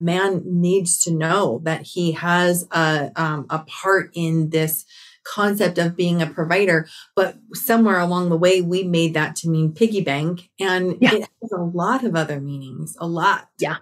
[0.00, 4.84] man needs to know that he has a, um, a part in this
[5.24, 6.86] concept of being a provider,
[7.16, 10.50] but somewhere along the way, we made that to mean piggy bank.
[10.60, 11.14] And yeah.
[11.14, 13.48] it has a lot of other meanings, a lot.
[13.58, 13.78] Yeah.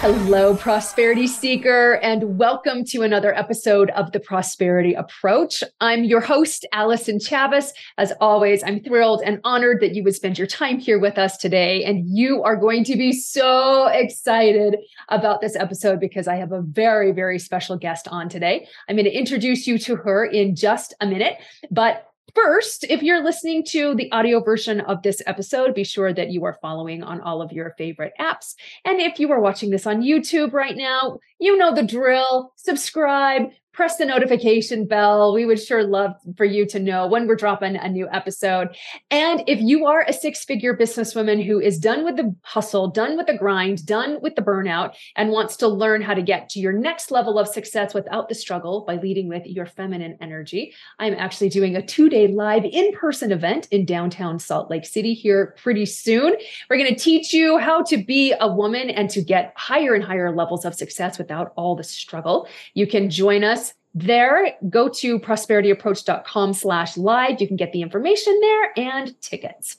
[0.00, 5.62] Hello, prosperity seeker, and welcome to another episode of the Prosperity Approach.
[5.78, 7.72] I'm your host, Allison Chavis.
[7.98, 11.36] As always, I'm thrilled and honored that you would spend your time here with us
[11.36, 11.84] today.
[11.84, 14.78] And you are going to be so excited
[15.10, 18.66] about this episode because I have a very, very special guest on today.
[18.88, 21.36] I'm going to introduce you to her in just a minute.
[21.70, 26.30] But First, if you're listening to the audio version of this episode, be sure that
[26.30, 28.54] you are following on all of your favorite apps.
[28.84, 32.52] And if you are watching this on YouTube right now, you know the drill.
[32.56, 35.32] Subscribe, press the notification bell.
[35.32, 38.76] We would sure love for you to know when we're dropping a new episode.
[39.10, 43.16] And if you are a six figure businesswoman who is done with the hustle, done
[43.16, 46.60] with the grind, done with the burnout, and wants to learn how to get to
[46.60, 51.14] your next level of success without the struggle by leading with your feminine energy, I'm
[51.14, 55.54] actually doing a two day live in person event in downtown Salt Lake City here
[55.62, 56.36] pretty soon.
[56.68, 60.02] We're going to teach you how to be a woman and to get higher and
[60.02, 62.48] higher levels of success without all the struggle.
[62.74, 68.38] You can join us there go to prosperityapproach.com slash live you can get the information
[68.40, 69.78] there and tickets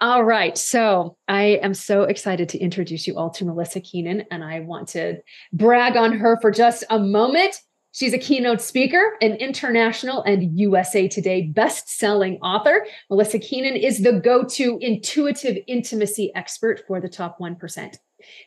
[0.00, 4.44] all right so i am so excited to introduce you all to melisa keenan and
[4.44, 5.16] i want to
[5.52, 7.60] brag on her for just a moment
[7.92, 12.86] She's a keynote speaker, an international and USA Today best-selling author.
[13.10, 17.96] Melisa Keenan is the go-to intuitive intimacy expert for the top 1%.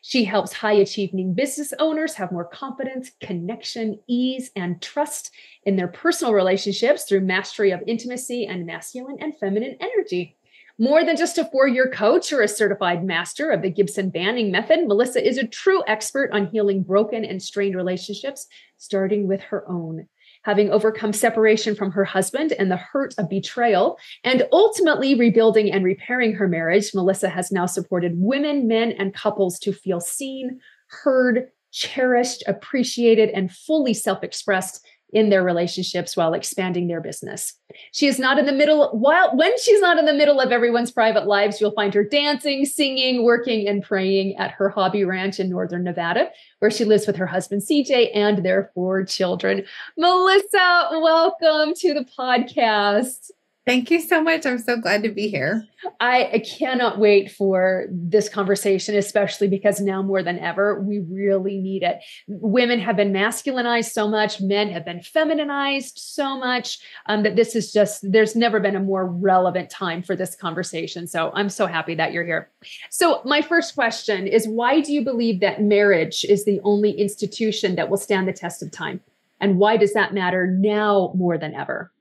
[0.02, 5.32] She helps high achieving business owners have more confidence, connection, ease, and trust
[5.64, 10.38] in their personal relationships through mastery of intimacy and masculine and feminine energy.
[10.80, 14.52] More than just a four year coach or a certified master of the Gibson Banning
[14.52, 19.70] method, Melisa is a true expert on healing broken and strained relationships, starting with her
[19.70, 20.08] own
[20.44, 25.84] having overcome separation from her husband and the hurt of betrayal, and ultimately rebuilding and
[25.84, 31.50] repairing her marriage, Melisa has now supported women, men, and couples to feel seen, heard,
[31.72, 37.54] cherished, appreciated, and fully self expressed in their relationships while expanding their business.
[37.92, 40.92] She is not in the middle while when she's not in the middle of everyone's
[40.92, 45.50] private lives, you'll find her dancing, singing, working and praying at her hobby ranch in
[45.50, 46.30] northern Nevada,
[46.60, 49.64] where she lives with her husband CJ and their four children.
[50.00, 53.32] Melisa, welcome to the podcast.
[53.66, 54.46] Thank you so much.
[54.46, 55.66] I'm so glad to be here.
[56.02, 61.82] I, cannot wait for this conversation, especially because now more than ever, we really need
[61.82, 62.00] it.
[62.28, 67.56] Women have been masculinized so much, men have been feminized so much um, that this
[67.56, 71.08] is just, there's never been a more relevant time for this conversation.
[71.08, 72.50] So I'm so happy that you're here.
[72.90, 77.76] So, my first question is why do you believe that marriage is the only institution
[77.76, 79.00] that will stand the test of time?
[79.40, 81.93] And why does that matter now more than ever?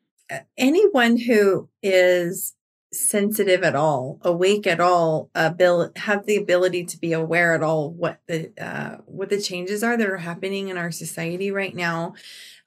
[0.57, 2.55] Anyone who is
[2.93, 7.91] sensitive at all, awake at all, ability, have the ability to be aware at all
[7.91, 12.15] what the uh, what the changes are that are happening in our society right now,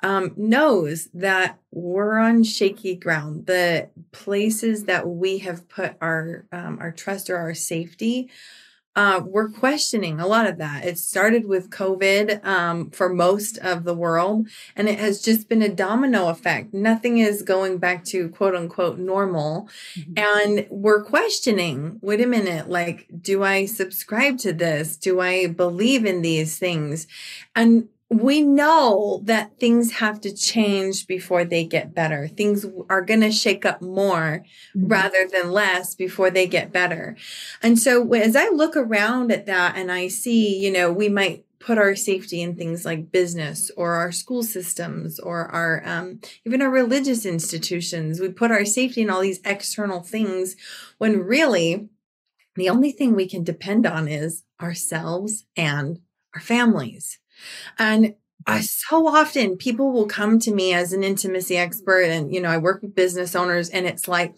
[0.01, 3.45] um, knows that we're on shaky ground.
[3.45, 8.29] The places that we have put our um, our trust or our safety
[8.95, 10.85] uh, we're questioning a lot of that.
[10.85, 15.61] It started with COVID um, for most of the world, and it has just been
[15.61, 16.73] a domino effect.
[16.73, 19.69] Nothing is going back to quote unquote normal.
[19.95, 20.13] Mm-hmm.
[20.17, 24.95] And we're questioning wait a minute, like, do I subscribe to this?
[24.95, 27.07] Do I believe in these things?
[27.55, 32.27] And we know that things have to change before they get better.
[32.27, 34.45] Things are going to shake up more
[34.75, 34.88] mm-hmm.
[34.88, 37.17] rather than less before they get better.
[37.63, 41.45] And so as I look around at that and I see, you know, we might
[41.59, 46.61] put our safety in things like business or our school systems or our um, even
[46.61, 50.55] our religious institutions we put our safety in all these external things
[50.99, 51.89] when really
[52.55, 55.99] the only thing we can depend on is ourselves and
[56.35, 57.17] our families
[57.77, 58.15] and
[58.47, 62.49] I so often people will come to me as an intimacy expert and you know
[62.49, 64.35] I work with business owners and it's like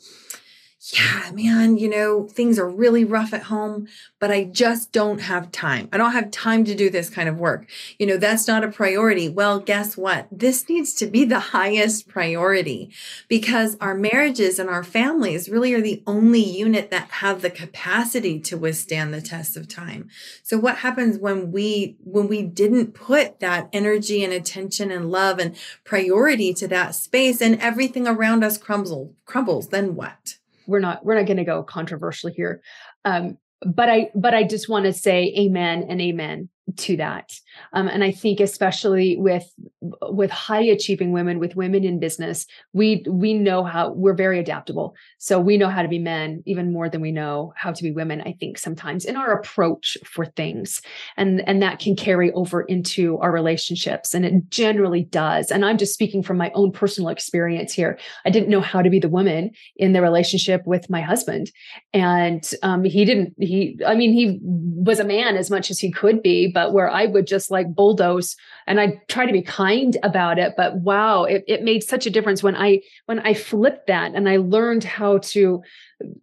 [0.93, 3.87] yeah, man, you know, things are really rough at home,
[4.19, 5.89] but I just don't have time.
[5.91, 7.67] I don't have time to do this kind of work.
[7.99, 9.27] You know, that's not a priority.
[9.27, 10.27] Well, guess what?
[10.31, 12.89] This needs to be the highest priority
[13.27, 18.39] because our marriages and our families really are the only unit that have the capacity
[18.41, 20.09] to withstand the test of time.
[20.41, 25.37] So what happens when we, when we didn't put that energy and attention and love
[25.37, 30.37] and priority to that space and everything around us crumbles, crumbles, then what?
[30.67, 32.61] We're not we're not going to go controversial here.
[33.05, 37.33] Um, but I but I just want to say amen and amen to that.
[37.73, 39.49] Um, and i think especially with
[39.81, 44.95] with high achieving women with women in business we we know how we're very adaptable.
[45.17, 47.91] So we know how to be men even more than we know how to be
[47.91, 50.81] women i think sometimes in our approach for things.
[51.15, 55.51] And and that can carry over into our relationships and it generally does.
[55.51, 57.97] And i'm just speaking from my own personal experience here.
[58.25, 61.51] I didn't know how to be the woman in the relationship with my husband.
[61.93, 65.91] And um, he didn't he i mean he was a man as much as he
[65.91, 69.95] could be but where I would just like bulldoze and I try to be kind
[70.01, 70.55] about it.
[70.57, 74.27] But wow, it, it made such a difference when I when I flipped that and
[74.27, 75.61] I learned how to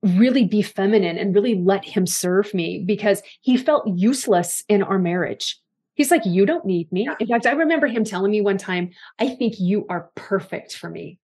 [0.03, 4.99] really be feminine and really let him serve me because he felt useless in our
[4.99, 5.57] marriage.
[5.95, 7.09] He's like, You don't need me.
[7.21, 8.91] In fact, I remember him telling me one time,
[9.21, 11.21] I think you are perfect for me,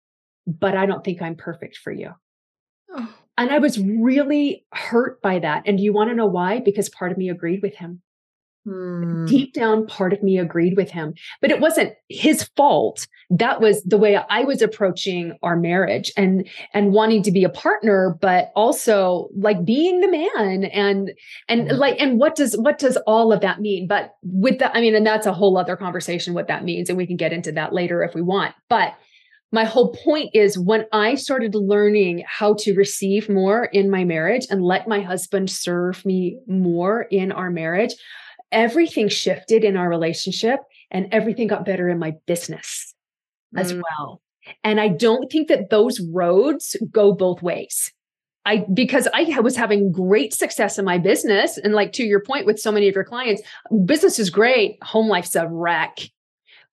[0.48, 2.10] but I don't think I'm perfect for you.
[2.90, 3.14] Oh.
[3.38, 5.62] And I was really hurt by that.
[5.68, 6.60] And you want to know why?
[6.60, 8.02] Because part of me agreed with him.
[8.66, 9.26] Hmm.
[9.28, 13.06] Deep down, part of me agreed with him, but it wasn't his fault.
[13.30, 17.50] That was the way I was approaching our marriage and and wanting to be a
[17.50, 21.12] partner, but also like being the man and
[21.48, 23.86] and mm like and what does what does all of that mean?
[23.88, 26.98] But with that, I mean, and that's a whole other conversation what that means, and
[26.98, 28.56] we can get into that later if we want.
[28.70, 28.96] But
[29.52, 34.48] my whole point is when I started learning how to receive more in my marriage
[34.50, 37.94] and let my husband serve me more in our marriage,
[38.56, 42.96] everything shifted in our relationship and everything got better in my business
[43.54, 43.60] mm.
[43.60, 44.22] as well.
[44.64, 47.92] And I don't think that those roads go both ways.
[48.48, 52.46] I because I was having great success in my business and like to your point
[52.46, 53.42] with so many of your clients,
[53.86, 56.00] business is great, home life's a wreck.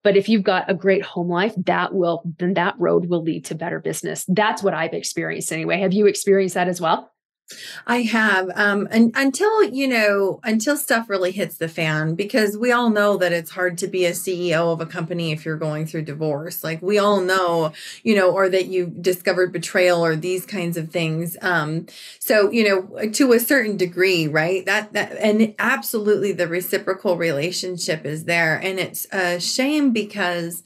[0.04, 3.46] But if you've got a great home life, that will then that road will lead
[3.46, 4.26] to better business.
[4.28, 5.80] That's what I've experienced anyway.
[5.80, 7.10] Have you experienced that as well?
[7.86, 12.72] I have, um, and until you know, until stuff really hits the fan, because we
[12.72, 15.86] all know that it's hard to be a CEO of a company if you're going
[15.86, 16.62] through divorce.
[16.64, 17.72] Like we all know,
[18.02, 21.36] you know, or that you discovered betrayal or these kinds of things.
[21.42, 21.86] Um,
[22.18, 24.64] so you know, to a certain degree, right?
[24.66, 30.62] That that and absolutely the reciprocal relationship is there, and it's a shame because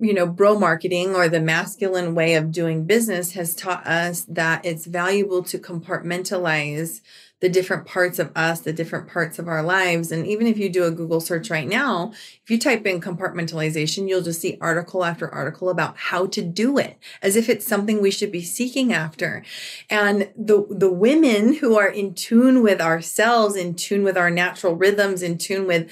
[0.00, 4.64] you know, bro marketing or the masculine way of doing business has taught us that
[4.64, 7.00] it's valuable to compartmentalize
[7.42, 10.12] the different parts of us, the different parts of our lives.
[10.12, 14.08] And even if you do a Google search right now, if you type in compartmentalization,
[14.08, 18.00] you'll just see article after article about how to do it as if it's something
[18.00, 19.42] we should be seeking after.
[19.90, 24.76] And the, the women who are in tune with ourselves, in tune with our natural
[24.76, 25.90] rhythms, in tune with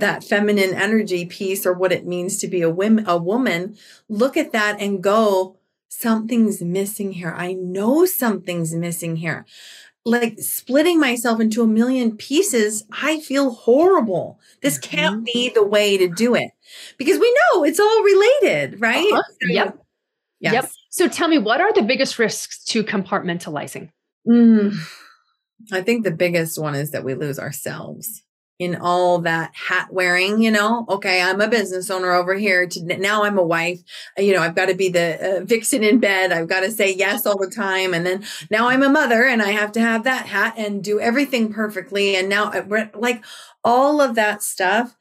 [0.00, 3.76] that feminine energy piece or what it means to be a woman, a woman,
[4.08, 5.56] look at that and go,
[5.88, 7.34] something's missing here.
[7.36, 9.46] I know something's missing here.
[10.04, 14.40] Like splitting myself into a million pieces, I feel horrible.
[14.62, 15.24] This can't mm-hmm.
[15.24, 16.50] be the way to do it
[16.96, 19.12] because we know it's all related, right?
[19.12, 19.22] Uh-huh.
[19.42, 19.84] So, yep.
[20.40, 20.52] Yes.
[20.52, 20.70] Yep.
[20.90, 23.90] So tell me, what are the biggest risks to compartmentalizing?
[24.26, 24.76] Mm,
[25.72, 28.22] I think the biggest one is that we lose ourselves
[28.58, 32.98] in all that hat wearing, you know, okay, I'm a business owner over here to
[32.98, 33.80] now I'm a wife,
[34.18, 36.32] uh, you know, I've got to be the uh, vixen in bed.
[36.32, 37.94] I've got to say yes all the time.
[37.94, 40.98] And then now I'm a mother and I have to have that hat and do
[40.98, 42.16] everything perfectly.
[42.16, 43.24] And now uh, like
[43.62, 44.96] all of that stuff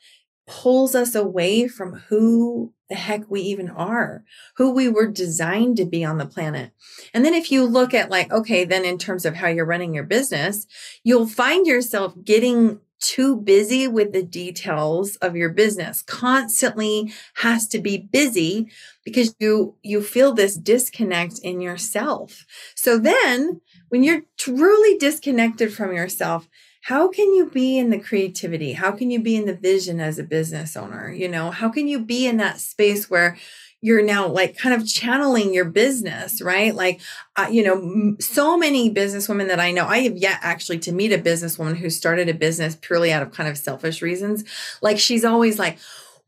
[0.45, 4.23] pulls us away from who the heck we even are,
[4.55, 6.71] who we were designed to be on the planet.
[7.13, 9.93] And then if you look at like, okay, then in terms of how you're running
[9.93, 10.65] your business,
[11.03, 16.01] you'll find yourself getting too busy with the details of your business.
[16.01, 18.69] Constantly has to be busy
[19.03, 22.45] because you you feel this disconnect in yourself.
[22.75, 26.47] So then when you're truly disconnected from yourself
[26.81, 28.71] how can you be in the creativity?
[28.71, 31.11] How can you be in the vision as a business owner?
[31.11, 33.35] You know how can you be in that space where
[33.81, 36.73] you're now like kind of channeling your business, right?
[36.73, 36.99] Like,
[37.35, 40.91] uh, you know, m- so many businesswomen that I know, I have yet actually to
[40.91, 44.43] meet a businesswoman who started a business purely out of kind of selfish reasons.
[44.81, 45.77] Like, she's always like,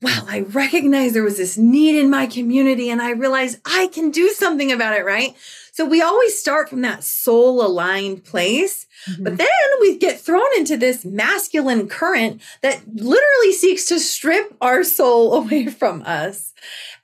[0.01, 4.11] well, I recognize there was this need in my community and I realized I can
[4.11, 5.35] do something about it, right?
[5.79, 9.23] So we always start from that soul aligned place, mm-hmm.
[9.23, 9.47] but then
[9.79, 15.67] we get thrown into this masculine current that literally seeks to strip our soul away
[15.67, 16.53] from us.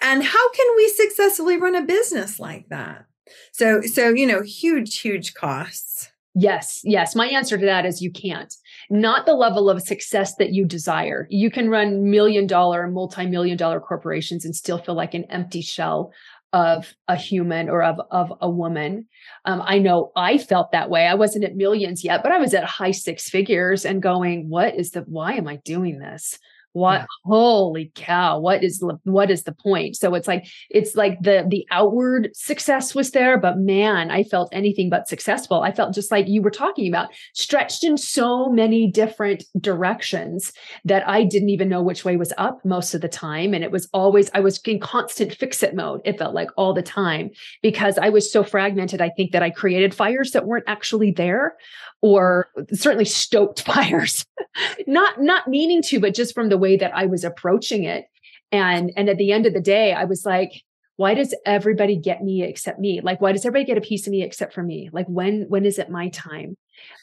[0.01, 3.05] And how can we successfully run a business like that?
[3.53, 6.12] So, so, you know, huge, huge costs.
[6.38, 7.15] Yes, yes.
[7.15, 8.53] My answer to that is you can't.
[8.89, 11.27] Not the level of success that you desire.
[11.29, 15.62] You can run million dollar, multi million dollar corporations and still feel like an empty
[15.62, 16.12] shell
[16.55, 19.07] of a human or of of a woman.
[19.43, 21.05] Um, I know I felt that way.
[21.05, 24.74] I wasn't at millions yet, but I was at high six figures and going, "What
[24.74, 25.01] is the?
[25.01, 26.39] Why am I doing this?
[26.75, 27.05] What yeah.
[27.24, 29.96] holy cow what is what is the point?
[29.96, 34.50] So it's like it's like the the outward success was there but man i felt
[34.51, 35.62] anything but successful.
[35.62, 40.51] I felt just like you were talking about stretched in so many different directions
[40.84, 43.53] that i didn't even know which way was up most of the time.
[43.53, 46.74] And it was always i was in constant fix it mode it felt like all
[46.74, 47.29] the time
[47.62, 51.55] because i was so fragmented i think that i created fires that weren't actually there
[52.05, 54.27] or certainly stoked fires
[54.85, 58.05] not not meaning to but just from the way that i was approaching it.
[58.51, 60.63] And and at the end of the day i was like
[60.97, 63.01] why does everybody get me except me?
[63.01, 64.89] Like why does everybody get a piece of me except for me?
[64.93, 66.55] Like when when is it my time?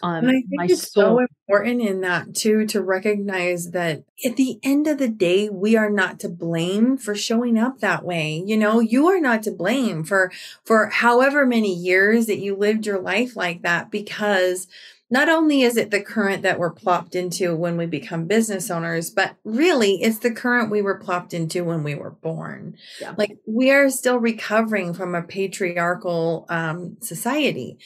[0.03, 4.37] Um and i think it's soul- so important in that too to recognize that at
[4.37, 8.43] the end of the day we are not to blame for showing up that way.
[8.47, 10.33] You know you are not to blame for
[10.65, 14.69] for however many years that you lived your life like that because
[15.13, 19.11] not only is it the current that we're plopped into when we become business owners,
[19.11, 22.79] but really it's the current we were plopped into when we were born.
[22.99, 23.13] Yeah.
[23.19, 27.77] Like we are still recovering from a patriarchal um, society.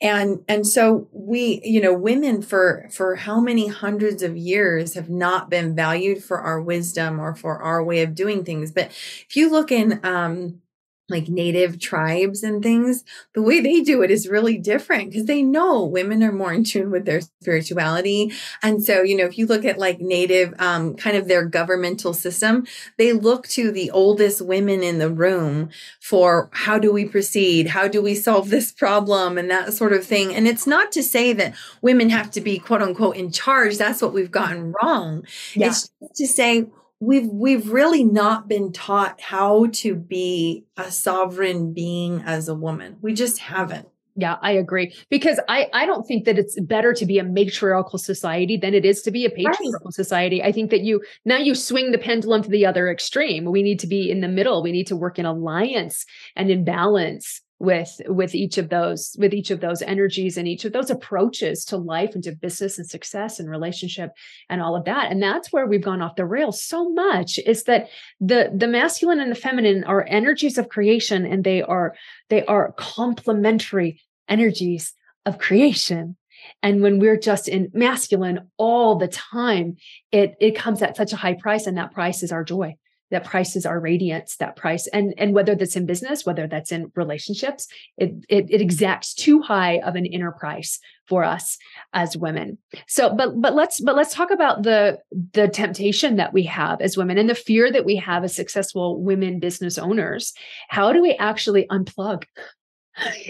[0.00, 5.10] And, and so we, you know, women for, for how many hundreds of years have
[5.10, 8.70] not been valued for our wisdom or for our way of doing things.
[8.70, 8.92] But
[9.28, 10.60] if you look in, um,
[11.08, 15.42] like native tribes and things, the way they do it is really different because they
[15.42, 18.32] know women are more in tune with their spirituality.
[18.62, 22.12] And so, you know, if you look at like native, um, kind of their governmental
[22.12, 22.66] system,
[22.98, 25.70] they look to the oldest women in the room
[26.00, 27.68] for how do we proceed?
[27.68, 29.38] How do we solve this problem?
[29.38, 30.34] And that sort of thing.
[30.34, 33.78] And it's not to say that women have to be quote unquote in charge.
[33.78, 35.24] That's what we've gotten wrong.
[35.54, 35.68] Yeah.
[35.68, 36.66] It's to say,
[37.00, 42.96] we've we've really not been taught how to be a sovereign being as a woman.
[43.00, 43.88] We just haven't.
[44.18, 44.94] Yeah, I agree.
[45.10, 48.86] Because I, I don't think that it's better to be a matriarchal society than it
[48.86, 49.92] is to be a patriarchal right.
[49.92, 50.42] society.
[50.42, 53.44] I think that you now you swing the pendulum to the other extreme.
[53.44, 54.62] We need to be in the middle.
[54.62, 59.32] We need to work in alliance and in balance with with each of those with
[59.32, 62.88] each of those energies and each of those approaches to life and to business and
[62.88, 64.10] success and relationship
[64.50, 65.10] and all of that.
[65.10, 67.88] And that's where we've gone off the rails so much is that
[68.20, 71.94] the the masculine and the feminine are energies of creation and they are
[72.28, 74.92] they are complementary energies
[75.24, 76.16] of creation.
[76.62, 79.76] And when we're just in masculine all the time
[80.12, 82.76] it it comes at such a high price and that price is our joy
[83.10, 86.90] that prices our radiance that price and and whether that's in business whether that's in
[86.94, 91.56] relationships it, it it exacts too high of an inner price for us
[91.92, 92.58] as women.
[92.86, 94.98] So but but let's but let's talk about the
[95.32, 99.02] the temptation that we have as women and the fear that we have as successful
[99.02, 100.32] women business owners.
[100.68, 102.24] How do we actually unplug?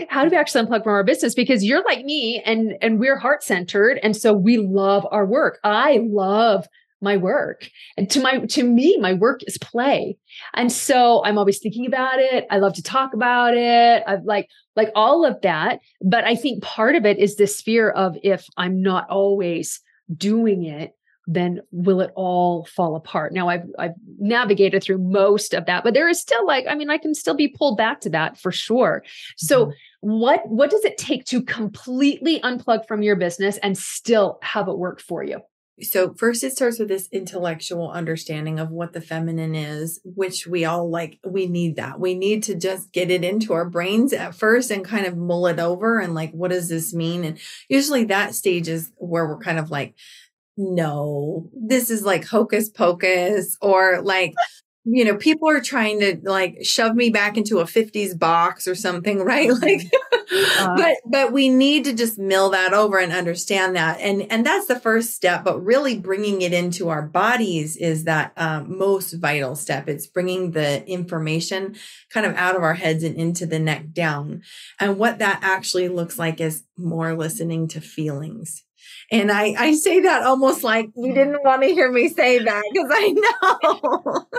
[0.08, 1.34] How do we actually unplug from our business?
[1.34, 5.58] Because you're like me and and we're heart centered and so we love our work.
[5.64, 6.66] I love
[7.00, 7.68] my work.
[7.96, 10.16] And to my to me my work is play.
[10.54, 12.46] And so i'm always thinking about it.
[12.50, 14.02] I love to talk about it.
[14.06, 15.80] I've like like all of that.
[16.00, 19.80] But i think part of it is this fear of if i'm not always
[20.16, 20.92] doing it
[21.28, 23.32] then will it all fall apart?
[23.32, 26.88] Now i've i've navigated through most of that but there is still like i mean
[26.88, 29.02] i can still be pulled back to that for sure.
[29.36, 29.72] So mm-hmm.
[30.20, 34.78] what what does it take to completely unplug from your business and still have it
[34.78, 35.40] work for you
[35.82, 40.64] so first it starts with this intellectual understanding of what the feminine is which we
[40.64, 42.00] all like we need that.
[42.00, 45.46] We need to just get it into our brains at first and kind of mull
[45.46, 47.24] it over and like what does this mean?
[47.24, 49.94] And usually that stage is where we're kind of like
[50.56, 54.32] no this is like hocus pocus or like
[54.88, 58.74] you know, people are trying to like shove me back into a 50s box or
[58.74, 59.50] something, right?
[59.66, 59.90] Like
[60.58, 63.98] uh, but but we need to just mill that over and understand that.
[64.00, 68.32] And and that's the first step, but really bringing it into our bodies is that
[68.36, 69.88] um, most vital step.
[69.88, 71.76] It's bringing the information
[72.10, 74.42] kind of out of our heads and into the neck down.
[74.78, 78.65] And what that actually looks like is more listening to feelings
[79.10, 81.14] and I, I say that almost like you mm.
[81.14, 83.14] didn't want to hear me say that because I
[83.82, 84.26] know.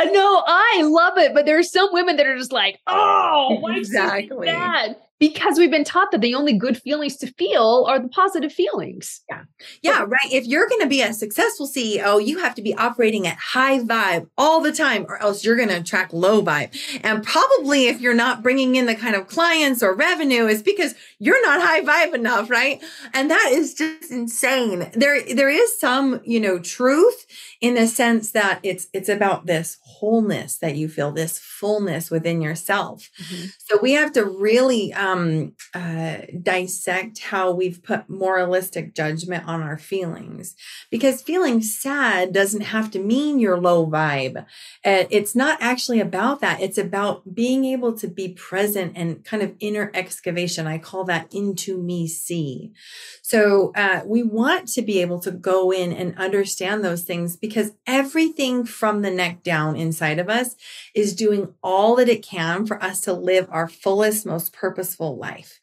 [0.00, 1.34] Uh, no, I love it.
[1.34, 4.46] But there are some women that are just like, oh, why exactly.
[4.46, 4.94] that?
[5.20, 9.20] Because we've been taught that the only good feelings to feel are the positive feelings.
[9.28, 9.42] Yeah.
[9.82, 10.32] Yeah, right.
[10.32, 13.80] If you're going to be a successful CEO, you have to be operating at high
[13.80, 16.74] vibe all the time, or else you're going to attract low vibe.
[17.04, 20.94] And probably if you're not bringing in the kind of clients or revenue, it's because
[21.18, 22.82] you're not high vibe enough, right?
[23.12, 24.90] And that is just insane.
[24.94, 27.26] There, there is some, you know, truth
[27.60, 32.40] in the sense that it's it's about this wholeness that you feel, this fullness within
[32.40, 33.10] yourself.
[33.20, 33.46] Mm-hmm.
[33.58, 39.76] So we have to really um, uh, dissect how we've put moralistic judgment on our
[39.76, 40.54] feelings,
[40.90, 44.38] because feeling sad doesn't have to mean you're low vibe.
[44.82, 46.62] Uh, it's not actually about that.
[46.62, 50.66] It's about being able to be present and kind of inner excavation.
[50.66, 52.72] I call that into me see.
[53.20, 57.49] So uh, we want to be able to go in and understand those things because
[57.86, 60.56] everything from the neck down inside of us
[60.94, 65.60] is doing all that it can for us to live our fullest, most purposeful life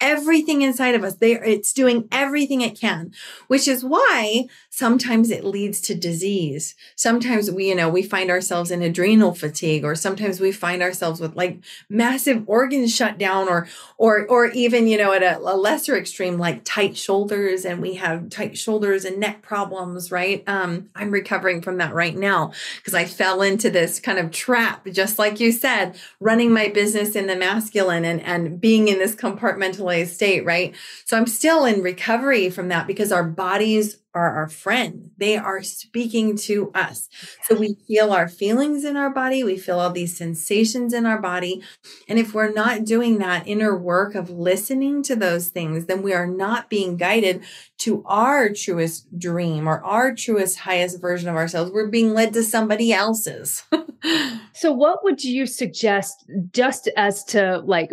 [0.00, 1.14] everything inside of us.
[1.16, 3.12] They, it's doing everything it can,
[3.46, 6.74] which is why sometimes it leads to disease.
[6.96, 11.18] Sometimes we, you know, we find ourselves in adrenal fatigue, or sometimes we find ourselves
[11.18, 13.66] with like massive organs shut down, or,
[13.96, 17.94] or, or even, you know, at a, a lesser extreme, like tight shoulders, and we
[17.94, 20.44] have tight shoulders and neck problems, right?
[20.46, 24.86] Um, I'm recovering from that right now because I fell into this kind of trap,
[24.92, 29.14] just like you said, running my business in the masculine and, and being in this
[29.14, 30.74] compartmentalized state, right?
[31.06, 35.10] So I'm still in recovery from that because our bodies are our friend.
[35.18, 37.10] They are speaking to us.
[37.42, 41.20] So we feel our feelings in our body, we feel all these sensations in our
[41.20, 41.62] body.
[42.08, 46.14] And if we're not doing that inner work of listening to those things, then we
[46.14, 47.44] are not being guided
[47.80, 51.70] to our truest dream or our truest, highest version of ourselves.
[51.70, 53.64] We're being led to somebody else's.
[54.54, 57.90] so, what would you suggest just as to like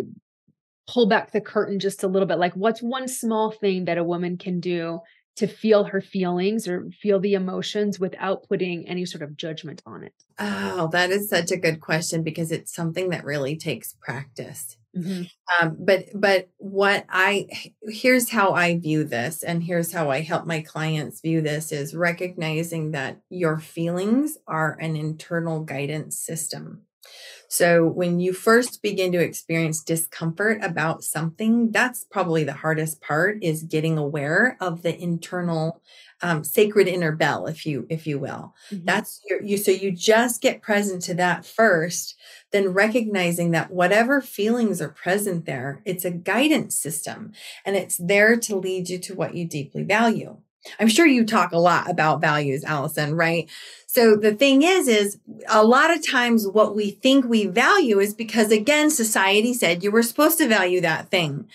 [0.88, 4.04] pull back the curtain just a little bit like what's one small thing that a
[4.04, 5.00] woman can do
[5.36, 10.04] to feel her feelings or feel the emotions without putting any sort of judgment on
[10.04, 10.14] it.
[10.38, 14.76] Oh that is such a good question because it's something that really takes practice.
[14.96, 15.24] Mm-hmm.
[15.60, 17.48] um, but but what i
[17.82, 21.96] here's how i view this and here's how i help my clients view this is
[21.96, 26.82] recognizing that your feelings are an internal guidance system
[27.54, 33.38] so when you first begin to experience discomfort about something, that's probably the hardest part
[33.44, 35.80] is getting aware of the internal
[36.20, 38.56] um, sacred inner bell, if you if you will.
[38.72, 38.86] Mm-hmm.
[38.86, 39.56] That's your you.
[39.56, 42.16] So you just get present to that first,
[42.50, 47.30] then recognizing that whatever feelings are present there, it's a guidance system,
[47.64, 50.38] and it's there to lead you to what you deeply value.
[50.80, 53.48] I'm sure you talk a lot about values, Allison, right?
[53.94, 58.12] So the thing is, is a lot of times what we think we value is
[58.12, 61.46] because again, society said you were supposed to value that thing.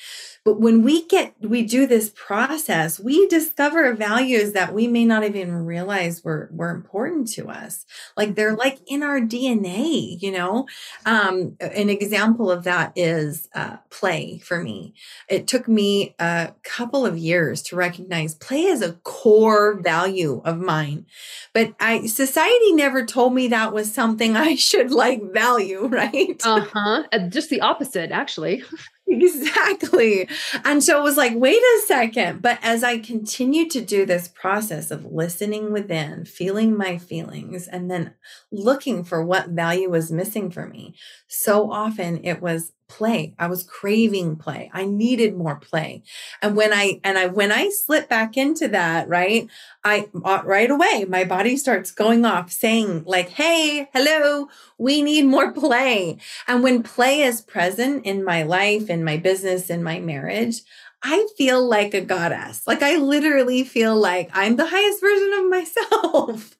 [0.45, 5.23] But when we get, we do this process, we discover values that we may not
[5.23, 7.86] even realize were, were important to us.
[8.15, 10.65] Like they're like in our DNA, you know?
[11.06, 14.93] Um, an example of that is uh, play for me.
[15.28, 20.58] It took me a couple of years to recognize play is a core value of
[20.58, 21.06] mine.
[21.54, 26.39] But I, society never told me that was something I should like value, right?
[26.44, 27.04] Uh-huh.
[27.12, 28.63] Uh, just the opposite, actually.
[29.12, 30.30] Exactly.
[30.63, 32.44] And so it was like, wait a second.
[32.44, 37.89] But as I continued to do this process of listening within, feeling my feelings, and
[37.89, 38.13] then
[38.52, 40.94] looking for what value was missing for me,
[41.28, 43.34] so often it was play.
[43.39, 44.69] I was craving play.
[44.73, 46.04] I needed more play.
[46.41, 49.47] And when I, and I, when I slip back into that, right,
[49.84, 55.25] I, uh, right away, my body starts going off saying like, Hey, hello, we need
[55.25, 56.17] more play.
[56.47, 60.62] And when play is present in my life, in my business, in my marriage,
[61.02, 62.67] I feel like a goddess.
[62.67, 66.58] Like I literally feel like I'm the highest version of myself.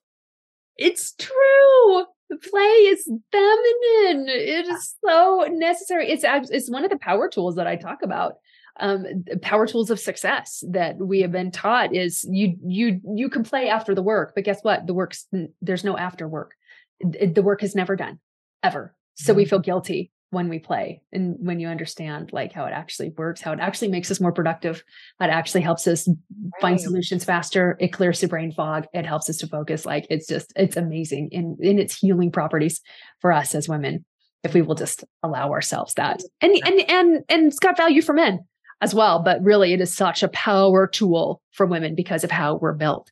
[0.78, 2.06] It's true
[2.38, 4.30] play is feminine.
[4.30, 6.10] It is so necessary.
[6.10, 8.36] It's it's one of the power tools that I talk about.
[8.82, 9.06] Um,
[9.42, 13.68] power tools of success that we have been taught is you you you can play
[13.68, 14.88] after the work, but guess what?
[14.88, 15.28] The work's
[15.62, 16.54] there's no after work.
[17.02, 18.20] The work is never done
[18.64, 18.96] ever.
[19.16, 19.50] So we mm-hmm.
[19.50, 23.52] feel guilty when we play and when you understand like how it actually works how
[23.52, 24.84] it actually makes us more productive
[25.20, 26.62] that actually helps us right.
[26.62, 30.28] find solutions faster it clears the brain fog it helps us to focus like it's
[30.28, 32.82] just it's amazing in in its healing properties
[33.20, 34.06] for us as women
[34.44, 36.24] if we will just allow ourselves that.
[36.42, 38.40] And and and and it's got value for men
[38.82, 42.56] as well but really it is such a power tool for women because of how
[42.56, 43.12] we're built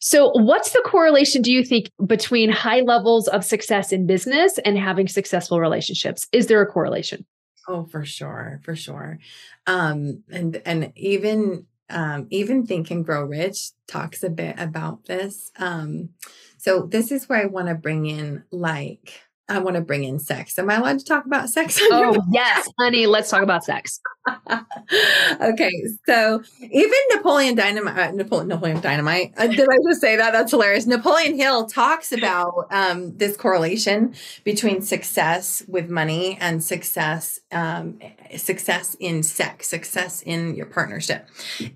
[0.00, 4.78] so, what's the correlation, do you think, between high levels of success in business and
[4.78, 6.26] having successful relationships?
[6.32, 7.24] Is there a correlation?
[7.68, 9.18] Oh, for sure, for sure.
[9.66, 15.50] Um, and and even um, even Think and Grow Rich talks a bit about this.
[15.58, 16.10] Um,
[16.58, 20.18] so this is where I want to bring in like I want to bring in
[20.18, 20.58] sex.
[20.58, 21.78] Am I allowed to talk about sex?
[21.82, 23.06] oh, yes, honey.
[23.06, 24.00] Let's talk about sex.
[25.40, 25.70] okay,
[26.06, 29.34] so even Napoleon Dynamite, uh, Napoleon, Napoleon Dynamite.
[29.36, 30.32] Uh, did I just say that?
[30.32, 30.86] That's hilarious.
[30.86, 37.98] Napoleon Hill talks about um, this correlation between success with money and success, um,
[38.36, 41.28] success in sex, success in your partnership.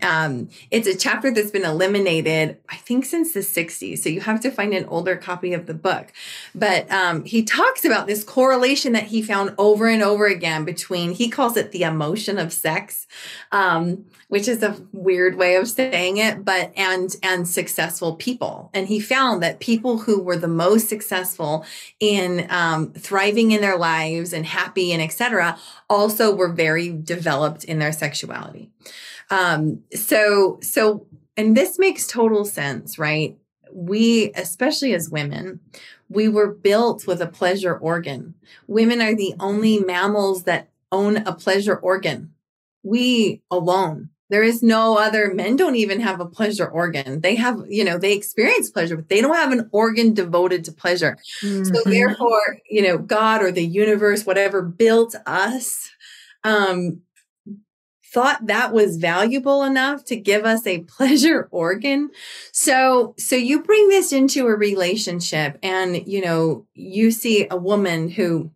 [0.02, 3.98] Um, it's a chapter that's been eliminated, I think, since the '60s.
[3.98, 6.12] So you have to find an older copy of the book.
[6.54, 11.12] But um, he talks about this correlation that he found over and over again between.
[11.12, 13.07] He calls it the emotion of sex,
[13.53, 18.70] um, which is a weird way of saying it, but and and successful people.
[18.74, 21.64] And he found that people who were the most successful
[22.00, 25.59] in um, thriving in their lives and happy and etc.
[25.88, 28.70] also were very developed in their sexuality.
[29.31, 33.38] Um, so so and this makes total sense, right?
[33.72, 35.61] We, especially as women,
[36.11, 38.35] we were built with a pleasure organ.
[38.66, 42.33] Women are the only mammals that own a pleasure organ
[42.83, 44.11] we alone.
[44.31, 47.20] There is no other men don't even have a pleasure organ.
[47.20, 50.72] They have, you know, they experience pleasure, but they don't have an organ devoted to
[50.72, 51.18] pleasure.
[51.42, 51.64] Mm-hmm.
[51.64, 55.90] So therefore, you know, God or the universe, whatever built us,
[56.44, 57.00] um,
[58.12, 62.11] thought that was valuable enough to give us a pleasure organ.
[62.53, 68.11] So, so you bring this into a relationship and, you know, you see a woman
[68.11, 68.53] who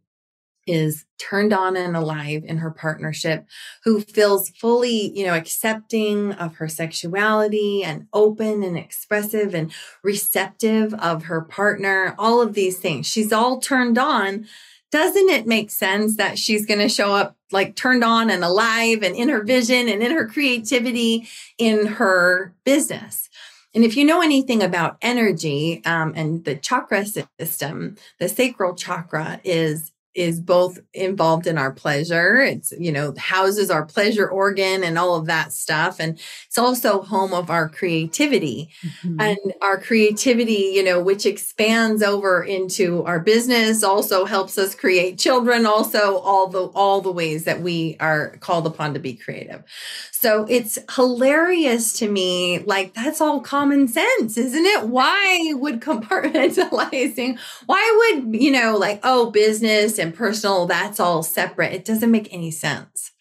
[0.66, 3.46] is turned on and alive in her partnership
[3.84, 9.72] who feels fully you know accepting of her sexuality and open and expressive and
[10.02, 13.06] receptive of her partner all of these things.
[13.06, 14.46] She's all turned on.
[14.90, 19.02] Doesn't it make sense that she's going to show up like turned on and alive
[19.02, 23.28] and in her vision and in her creativity in her business?
[23.74, 29.40] And if you know anything about energy um, and the chakra system, the sacral chakra
[29.42, 32.38] is is both involved in our pleasure.
[32.38, 35.98] It's, you know, houses our pleasure organ and all of that stuff.
[35.98, 39.20] And it's also home of our creativity mm-hmm.
[39.20, 45.18] and our creativity, you know, which expands over into our business, also helps us create
[45.18, 49.62] children, also all the, all the ways that we are called upon to be creative.
[50.24, 52.60] So it's hilarious to me.
[52.60, 54.88] Like that's all common sense, isn't it?
[54.88, 61.74] Why would compartmentalizing, why would, you know, like, oh, business and personal, that's all separate.
[61.74, 63.12] It doesn't make any sense.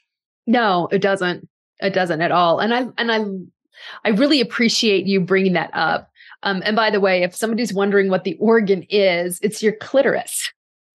[0.47, 1.49] No, it doesn't.
[1.81, 2.59] It doesn't at all.
[2.59, 3.25] And I and I
[4.05, 6.09] I really appreciate you bringing that up.
[6.43, 10.53] Um, and by the way, if somebody's wondering what the organ is, it's your clitoris.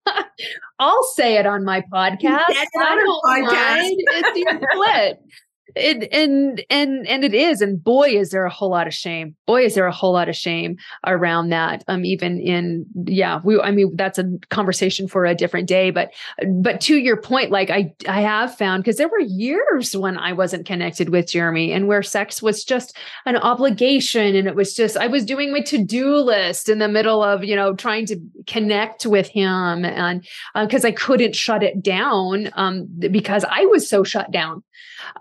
[0.79, 2.45] I'll say it on my podcast.
[2.47, 3.53] That's I don't podcast.
[3.53, 3.97] mind.
[3.99, 5.17] It's your clit
[5.77, 9.37] it, and and and it is and boy is there a whole lot of shame.
[9.47, 13.61] Boy is there a whole lot of shame around that um even in yeah we
[13.61, 16.13] i mean that's a conversation for a different day but
[16.61, 20.33] but to your point like i i have found because there were years when i
[20.33, 24.97] wasn't connected with jeremy and where sex was just an obligation and it was just
[24.97, 29.07] i was doing my to-do list in the middle of you know trying to connect
[29.07, 34.05] with him and because uh, i couldn't shut it down um because i was so
[34.05, 34.63] shut down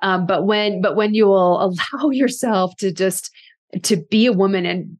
[0.01, 1.61] um, but when but when you will
[1.93, 3.31] allow yourself to just
[3.83, 4.97] to be a woman and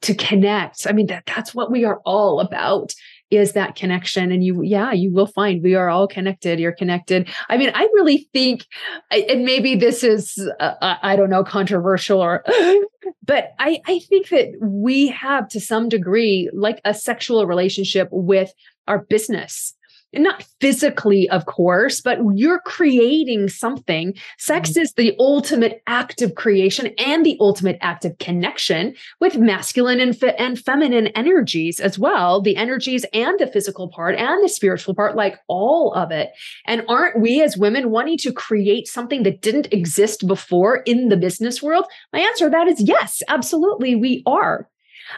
[0.00, 2.92] to connect i mean that that's what we are all about
[3.30, 4.32] is that connection.
[4.32, 7.28] And you yeah you will find we are all connected you're connected.
[7.48, 8.66] I mean i really think
[9.10, 12.44] and maybe this is uh, i don't know controversial or
[13.22, 18.52] but i i think that we have to some degree like a sexual relationship with
[18.86, 19.73] our business
[20.16, 24.14] not physically, of course, but you're creating something.
[24.38, 24.80] Sex mm-hmm.
[24.80, 30.18] is the ultimate act of creation and the ultimate act of connection with masculine and,
[30.18, 32.40] fe- and feminine energies as well.
[32.40, 36.30] The energies and the physical part and the spiritual part, like all of it.
[36.66, 41.16] And aren't we as women wanting to create something that didn't exist before in the
[41.16, 41.86] business world?
[42.12, 44.68] My answer to that is yes, absolutely, we are.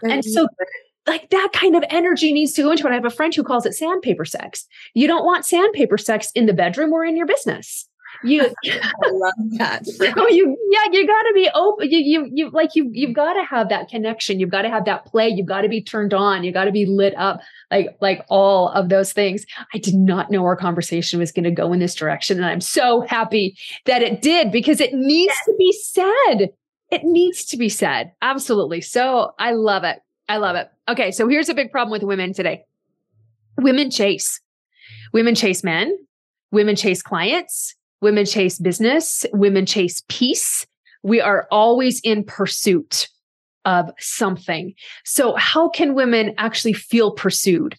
[0.02, 0.48] And so
[1.06, 2.90] like that kind of energy needs to go into it.
[2.90, 4.66] I have a friend who calls it sandpaper sex.
[4.94, 7.88] You don't want sandpaper sex in the bedroom or in your business.
[8.24, 9.82] You I love that.
[10.18, 11.90] Oh, so you yeah, you gotta be open.
[11.90, 14.40] You you you like you you've got to have that connection.
[14.40, 15.28] You've got to have that play.
[15.28, 16.44] You've got to be turned on.
[16.44, 17.40] You got to be lit up.
[17.70, 19.44] Like like all of those things.
[19.74, 22.38] I did not know our conversation was going to go in this direction.
[22.38, 26.50] And I'm so happy that it did because it needs to be said.
[26.90, 28.12] It needs to be said.
[28.22, 28.80] Absolutely.
[28.80, 30.00] So I love it.
[30.28, 30.70] I love it.
[30.88, 32.64] Okay, so here's a big problem with women today.
[33.58, 34.40] Women chase.
[35.12, 35.96] Women chase men.
[36.52, 40.66] women chase clients, women chase business, women chase peace.
[41.02, 43.08] We are always in pursuit
[43.64, 44.74] of something.
[45.04, 47.76] So, how can women actually feel pursued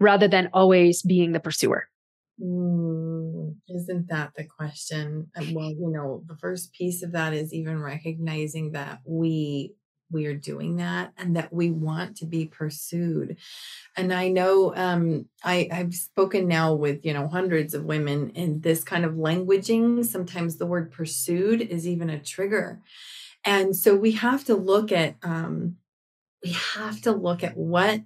[0.00, 1.88] rather than always being the pursuer?
[2.42, 5.30] Mm, isn't that the question?
[5.36, 9.74] Well, you know, the first piece of that is even recognizing that we
[10.12, 13.36] we are doing that and that we want to be pursued.
[13.96, 18.60] And i know um, I, i've spoken now with you know hundreds of women in
[18.60, 20.04] this kind of languaging.
[20.04, 22.80] Sometimes the word pursued is even a trigger.
[23.44, 25.76] And so we have to look at um,
[26.44, 28.00] we have to look at what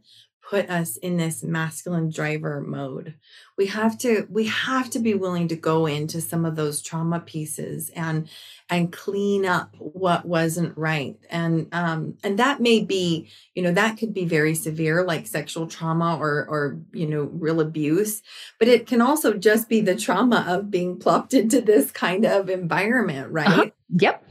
[0.48, 3.14] put us in this masculine driver mode.
[3.58, 7.18] We have to we have to be willing to go into some of those trauma
[7.18, 8.28] pieces and
[8.70, 11.16] and clean up what wasn't right.
[11.30, 15.66] And um and that may be you know that could be very severe like sexual
[15.66, 18.22] trauma or or you know real abuse
[18.60, 22.48] but it can also just be the trauma of being plopped into this kind of
[22.48, 23.48] environment right?
[23.48, 23.70] Uh-huh.
[23.88, 24.22] yep.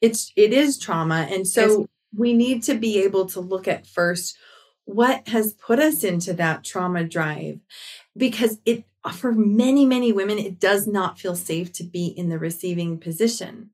[0.00, 1.28] It's it is trauma.
[1.30, 4.36] And so we need to be able to look at first
[4.84, 7.60] what has put us into that trauma drive?
[8.16, 12.38] Because it for many many women it does not feel safe to be in the
[12.38, 13.70] receiving position.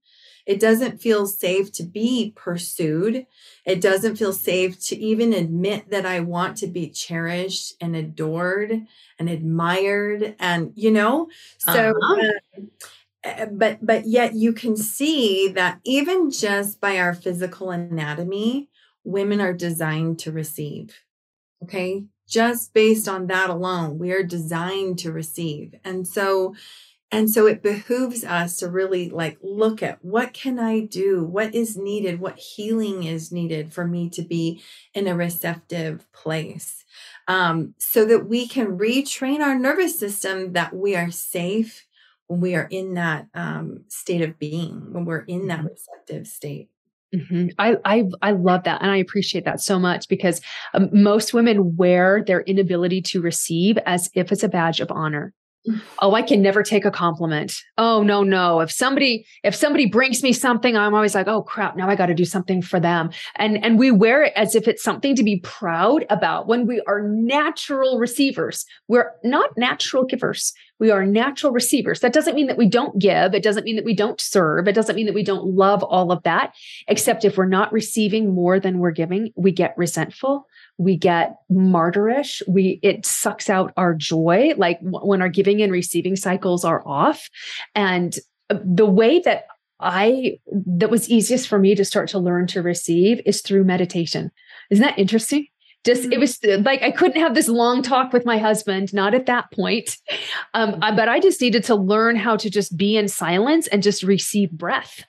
[0.46, 3.26] It doesn't feel safe to be pursued.
[3.66, 8.86] It doesn't feel safe to even admit that i want to be cherished and adored
[9.18, 11.28] and admired and you know?
[11.58, 12.62] So uh-huh.
[13.24, 18.70] uh, but but yet you can see that even just by our physical anatomy
[19.08, 21.00] women are designed to receive
[21.62, 22.04] okay?
[22.28, 25.74] Just based on that alone we are designed to receive.
[25.84, 26.54] And so
[27.10, 31.24] and so it behooves us to really like look at what can i do?
[31.24, 32.20] What is needed?
[32.20, 36.84] What healing is needed for me to be in a receptive place
[37.26, 41.86] um, so that we can retrain our nervous system that we are safe
[42.26, 45.68] when we are in that um, state of being when we're in that mm-hmm.
[45.68, 46.68] receptive state
[47.14, 47.48] Mm-hmm.
[47.58, 50.42] I, I I love that and I appreciate that so much because
[50.74, 55.32] um, most women wear their inability to receive as if it's a badge of honor.
[56.00, 57.52] Oh, I can never take a compliment.
[57.76, 58.60] Oh no, no.
[58.60, 62.06] If somebody if somebody brings me something, I'm always like, "Oh crap, now I got
[62.06, 65.24] to do something for them." And and we wear it as if it's something to
[65.24, 68.64] be proud about when we are natural receivers.
[68.86, 70.52] We're not natural givers.
[70.78, 72.00] We are natural receivers.
[72.00, 73.34] That doesn't mean that we don't give.
[73.34, 74.68] It doesn't mean that we don't serve.
[74.68, 76.54] It doesn't mean that we don't love all of that.
[76.86, 80.46] Except if we're not receiving more than we're giving, we get resentful.
[80.76, 82.42] We get martyrish.
[82.46, 84.54] We, it sucks out our joy.
[84.56, 87.28] Like when our giving and receiving cycles are off.
[87.74, 88.16] And
[88.48, 89.46] uh, the way that
[89.80, 94.30] I, that was easiest for me to start to learn to receive is through meditation.
[94.70, 95.46] Isn't that interesting?
[95.84, 96.20] Just it mm-hmm.
[96.20, 99.96] was like i couldn't have this long talk with my husband not at that point
[100.54, 104.02] um, but i just needed to learn how to just be in silence and just
[104.02, 105.04] receive breath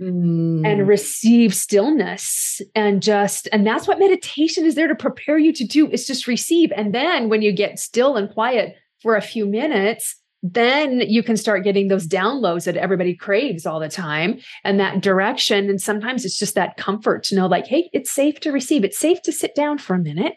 [0.00, 0.66] mm.
[0.66, 5.64] and receive stillness and just and that's what meditation is there to prepare you to
[5.64, 9.46] do is just receive and then when you get still and quiet for a few
[9.46, 14.80] minutes then you can start getting those downloads that everybody craves all the time and
[14.80, 15.68] that direction.
[15.68, 18.84] And sometimes it's just that comfort to know, like, hey, it's safe to receive.
[18.84, 20.34] It's safe to sit down for a minute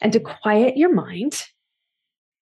[0.00, 1.42] and to quiet your mind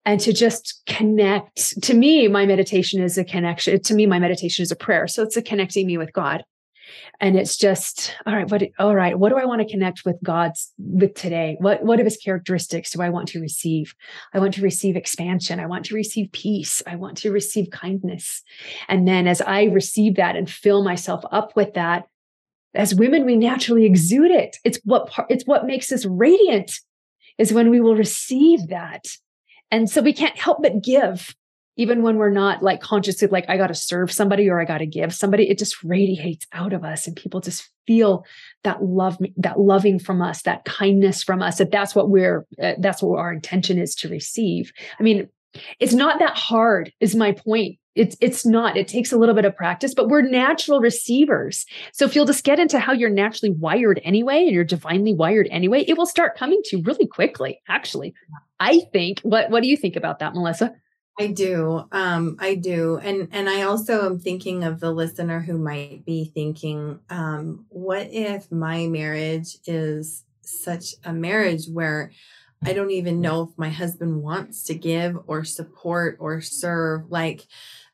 [0.05, 1.81] and to just connect.
[1.83, 3.81] To me, my meditation is a connection.
[3.81, 5.07] To me, my meditation is a prayer.
[5.07, 6.44] So it's a connecting me with God
[7.20, 10.16] and it's just all right what all right what do i want to connect with
[10.22, 11.57] god's with today?
[11.61, 13.94] What what of his characteristics do i want to receive?
[14.35, 15.61] I want to receive expansion.
[15.61, 16.83] I want to receive peace.
[16.87, 18.42] I want to receive kindness.
[18.88, 22.07] And then as i receive that and fill myself up with that
[22.74, 24.59] as women we naturally exude it.
[24.64, 26.72] It's what it's what makes us radiant
[27.38, 29.05] is when we will receive that.
[29.70, 31.35] And so we can't help but give
[31.76, 34.78] even when we're not like consciously like i got to serve somebody or i got
[34.78, 38.24] to give somebody it just radiates out of us and people just feel
[38.64, 42.72] that love that loving from us that kindness from us if that's what we're uh,
[42.78, 44.72] that's what our intention is to receive.
[44.98, 45.28] I mean
[45.78, 47.78] it's not that hard is my point.
[47.94, 48.78] It's it's not.
[48.78, 51.66] It takes a little bit of practice but we're natural receivers.
[51.92, 55.48] So if you'll just get into how you're naturally wired anyway and you're divinely wired
[55.50, 58.14] anyway it will start coming to you really quickly actually.
[58.61, 60.74] I think what what do you think about that melisa
[61.18, 61.85] I do.
[61.92, 62.98] Um, I do.
[62.98, 68.09] And and I also am thinking of the listener who might be thinking, um, what
[68.11, 72.12] if my marriage is such a marriage where
[72.64, 77.11] I don't even know if my husband wants to give or support or serve.
[77.11, 77.46] Like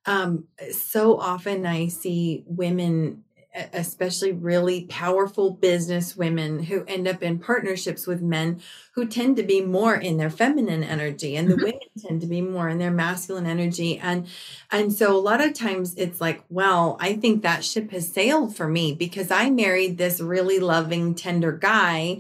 [0.07, 3.25] um, so often I see women
[3.73, 8.61] especially really powerful business women who end up in partnerships with men
[8.93, 11.65] who tend to be more in their feminine energy and the mm-hmm.
[11.65, 14.27] women tend to be more in their masculine energy and
[14.71, 18.57] and so a lot of times it's like well i think that ship has sailed
[18.57, 22.19] for me because i married this really loving tender guy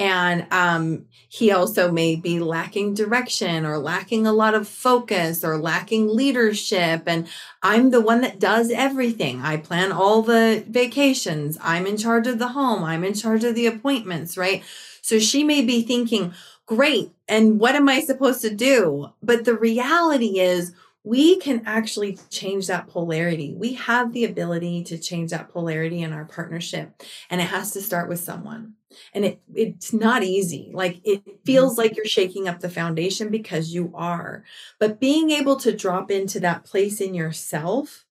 [0.00, 5.58] and um, he also may be lacking direction or lacking a lot of focus or
[5.58, 7.02] lacking leadership.
[7.06, 7.28] And
[7.62, 9.42] I'm the one that does everything.
[9.42, 11.58] I plan all the vacations.
[11.60, 12.82] I'm in charge of the home.
[12.82, 14.64] I'm in charge of the appointments, right?
[15.02, 16.32] So she may be thinking,
[16.64, 17.12] great.
[17.28, 19.10] And what am I supposed to do?
[19.22, 23.54] But the reality is, we can actually change that polarity.
[23.54, 27.80] We have the ability to change that polarity in our partnership, and it has to
[27.80, 28.74] start with someone.
[29.14, 30.70] And it it's not easy.
[30.72, 31.36] Like it mm-hmm.
[31.44, 34.44] feels like you're shaking up the foundation because you are.
[34.78, 38.04] But being able to drop into that place in yourself,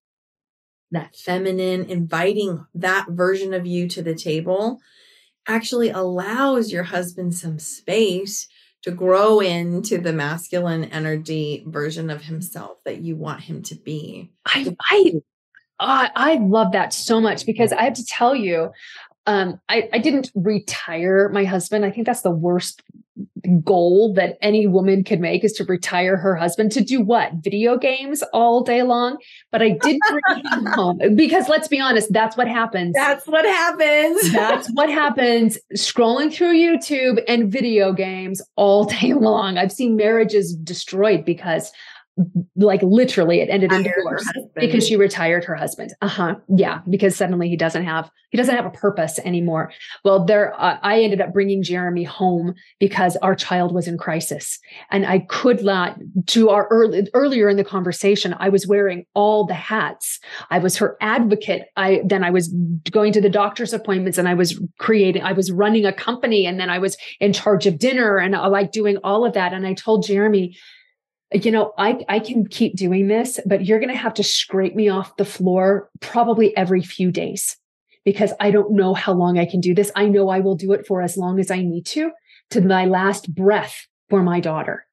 [0.90, 4.80] that feminine, inviting that version of you to the table,
[5.46, 8.48] actually allows your husband some space
[8.82, 14.32] to grow into the masculine energy version of himself that you want him to be.
[14.46, 15.20] I I
[15.80, 18.70] I love that so much because I have to tell you,
[19.26, 21.84] um, I, I didn't retire my husband.
[21.84, 22.82] I think that's the worst
[23.62, 27.32] goal that any woman could make is to retire her husband to do what?
[27.42, 29.18] Video games all day long.
[29.50, 32.94] But I did bring him home because let's be honest, that's what happens.
[32.94, 34.32] That's what happens.
[34.32, 39.58] that's what happens scrolling through YouTube and video games all day long.
[39.58, 41.72] I've seen marriages destroyed because
[42.56, 45.92] like literally it ended in divorce because she retired her husband.
[46.02, 46.34] Uh-huh.
[46.48, 49.72] Yeah because suddenly he doesn't have he doesn't have a purpose anymore.
[50.04, 54.58] Well there uh, i ended up bringing jeremy home because our child was in crisis.
[54.90, 59.46] And i could not to our early earlier in the conversation i was wearing all
[59.46, 60.18] the hats.
[60.50, 61.68] I was her advocate.
[61.76, 62.48] I then i was
[62.90, 66.58] going to the doctor's appointments and i was creating i was running a company and
[66.58, 69.52] then i was in charge of dinner and uh, like doing all of that.
[69.52, 70.56] And i told jeremy
[71.32, 74.74] you know, I, I can keep doing this, but you're going to have to scrape
[74.74, 77.56] me off the floor probably every few days
[78.04, 79.92] because I don't know how long I can do this.
[79.94, 82.10] I know I will do it for as long as I need to,
[82.50, 84.86] to my last breath for my daughter.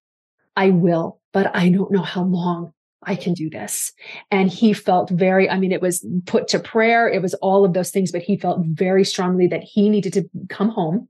[0.56, 2.74] I will, but I don't know how long
[3.04, 3.94] I can do this.
[4.32, 7.08] And he felt very, I mean, it was put to prayer.
[7.08, 10.30] It was all of those things, but he felt very strongly that he needed to
[10.50, 11.08] come home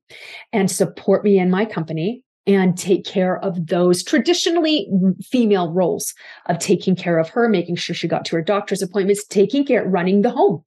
[0.53, 4.87] and support me in my company and take care of those traditionally
[5.21, 6.13] female roles
[6.45, 9.85] of taking care of her, making sure she got to her doctor's appointments, taking care,
[9.85, 10.63] running the home.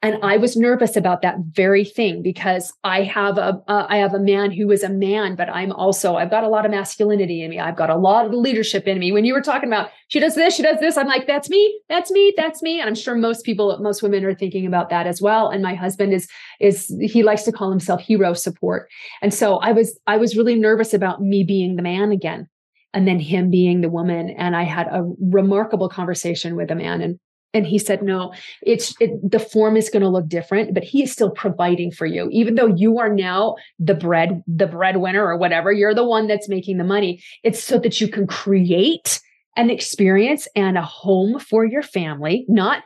[0.00, 4.20] And I was nervous about that very thing because I have a I have a
[4.20, 7.50] man who is a man, but I'm also I've got a lot of masculinity in
[7.50, 7.58] me.
[7.58, 9.10] I've got a lot of leadership in me.
[9.10, 11.80] When you were talking about she does this, she does this, I'm like that's me,
[11.88, 12.78] that's me, that's me.
[12.78, 15.48] And I'm sure most people, most women are thinking about that as well.
[15.48, 16.28] And my husband is
[16.60, 18.88] is he likes to call himself hero support.
[19.20, 22.46] And so I was I was really nervous about me being the man again
[22.94, 24.30] and then him being the woman.
[24.30, 27.18] And I had a remarkable conversation with a man and
[27.54, 28.32] and he said, no,
[28.62, 32.06] it's it, the form is going to look different, but he is still providing for
[32.06, 32.28] you.
[32.30, 36.48] Even though you are now the bread, the breadwinner or whatever, you're the one that's
[36.48, 37.22] making the money.
[37.42, 39.20] It's so that you can create
[39.56, 42.84] an experience and a home for your family, not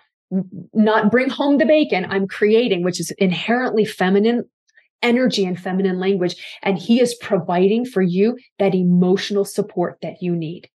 [0.73, 2.07] not bring home the bacon.
[2.09, 4.45] I'm creating, which is inherently feminine
[5.03, 6.37] energy and feminine language.
[6.63, 10.71] And he is providing for you that emotional support that you need.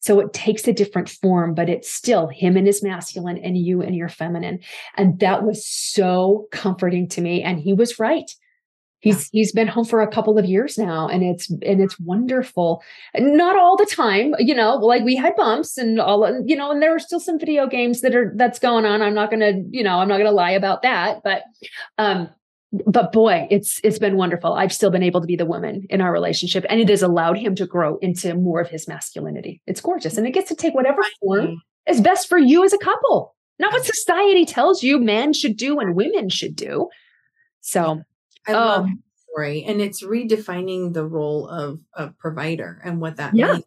[0.00, 3.82] So it takes a different form, but it's still him and his masculine and you
[3.82, 4.60] and your feminine.
[4.96, 7.42] And that was so comforting to me.
[7.42, 8.30] And he was right.
[9.00, 12.82] He's he's been home for a couple of years now and it's and it's wonderful.
[13.16, 16.82] Not all the time, you know, like we had bumps and all you know, and
[16.82, 19.00] there are still some video games that are that's going on.
[19.00, 21.22] I'm not gonna, you know, I'm not gonna lie about that.
[21.24, 21.44] But
[21.96, 22.28] um
[22.72, 24.52] but boy, it's it's been wonderful.
[24.52, 27.38] I've still been able to be the woman in our relationship, and it has allowed
[27.38, 29.60] him to grow into more of his masculinity.
[29.66, 32.78] It's gorgeous, and it gets to take whatever form is best for you as a
[32.78, 36.88] couple, not what society tells you men should do and women should do.
[37.60, 38.02] So,
[38.46, 43.34] I love um, story, and it's redefining the role of a provider and what that
[43.34, 43.54] yeah.
[43.54, 43.64] means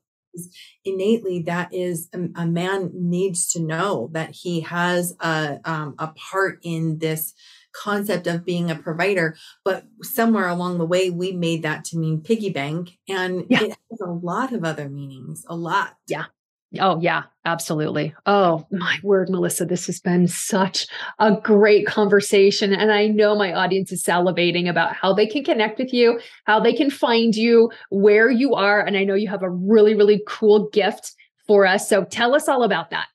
[0.84, 6.08] innately that is a, a, man needs to know that he has a um, a
[6.08, 7.36] part in this
[7.74, 12.22] concept of being a provider, but somewhere along the way, we made that to mean
[12.22, 12.98] piggy bank.
[13.10, 13.64] And yeah.
[13.64, 15.98] it has a lot of other meanings, a lot.
[16.08, 16.26] Yeah.
[16.80, 18.16] Oh, yeah, absolutely.
[18.26, 20.88] Oh, my word, Melisa, this has been such
[21.20, 22.74] a great conversation.
[22.74, 26.60] And I know my audience is salivating about how they can connect with you, how
[26.60, 28.84] they can find you, where you are.
[28.84, 31.14] And I know you have a really, really cool gift
[31.46, 31.88] for us.
[31.88, 33.06] So tell us all about that.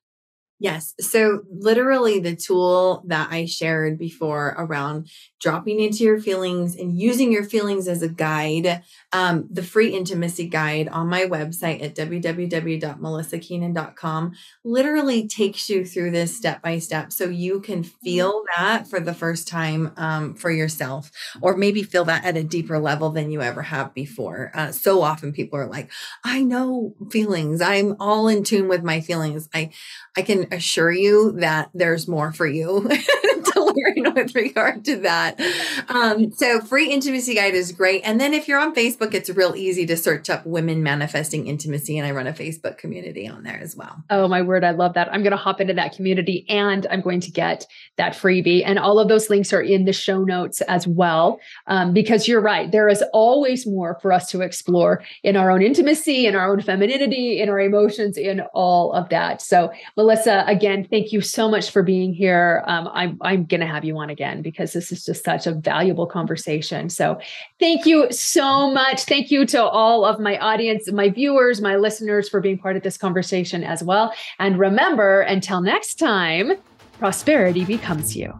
[0.60, 0.92] Yes.
[0.98, 5.08] So, literally, the tool that I shared before around
[5.40, 8.82] dropping into your feelings and using your feelings as a guide,
[9.12, 14.32] um, the free intimacy guide on my website at www.melisakeenan.com
[14.64, 19.14] literally takes you through this step by step so you can feel that for the
[19.14, 23.42] first time um, for yourself, or maybe feel that at a deeper level than you
[23.42, 24.50] ever have before.
[24.54, 25.88] Uh, so often people are like,
[26.24, 29.48] I know feelings, I'm all in tune with my feelings.
[29.54, 29.70] I,
[30.16, 32.88] I can assure you that there's more for you
[34.14, 35.40] with regard to that.
[35.88, 38.02] Um, so, free intimacy guide is great.
[38.04, 41.98] And then if you're on Facebook, it's real easy to search up women manifesting intimacy.
[41.98, 44.02] And I run a Facebook community on there as well.
[44.10, 44.64] Oh, my word.
[44.64, 45.12] I love that.
[45.12, 47.66] I'm going to hop into that community and I'm going to get
[47.96, 48.62] that freebie.
[48.64, 51.40] And all of those links are in the show notes as well.
[51.66, 52.70] Um, because you're right.
[52.70, 56.60] There is always more for us to explore in our own intimacy, in our own
[56.60, 59.42] femininity, in our emotions, in all of that.
[59.42, 62.62] So, Melisa, again, thank you so much for being here.
[62.66, 65.52] Um, I'm, I'm going to have you on again because this is just such a
[65.52, 66.88] valuable conversation.
[66.88, 67.20] So
[67.58, 69.04] thank you so much.
[69.04, 72.82] Thank you to all of my audience, my viewers, my listeners for being part of
[72.82, 74.12] this conversation as well.
[74.38, 76.52] And remember, until next time,
[76.98, 78.38] prosperity becomes you.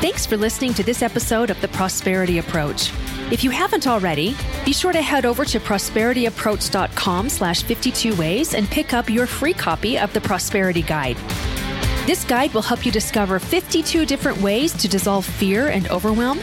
[0.00, 2.90] Thanks for listening to this episode of The Prosperity Approach.
[3.30, 8.68] If you haven't already, be sure to head over to prosperityapproach.com slash 52 ways and
[8.68, 11.16] pick up your free copy of the Prosperity Guide.
[12.04, 16.40] This guide will help you discover 52 different ways to dissolve fear and overwhelm,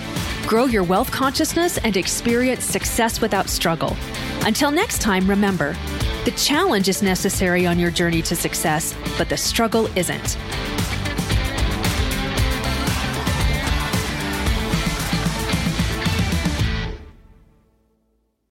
[0.47, 3.97] grow your wealth consciousness, and experience success without struggle.
[4.45, 5.75] Until next time, remember
[6.23, 10.37] the challenge is necessary on your journey to success, but the struggle isn't.